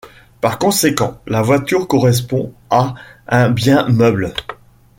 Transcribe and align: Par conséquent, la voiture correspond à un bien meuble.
Par 0.41 0.57
conséquent, 0.57 1.21
la 1.27 1.43
voiture 1.43 1.87
correspond 1.87 2.55
à 2.71 2.95
un 3.27 3.51
bien 3.51 3.87
meuble. 3.87 4.33